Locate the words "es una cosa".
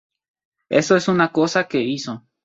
0.95-1.67